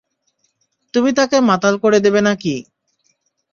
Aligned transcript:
তুমি 0.93 1.09
তাকে 1.17 1.37
মাতাল 1.49 1.75
করে 1.83 1.97
দেবে 2.05 2.21
নাকি? 2.21 2.55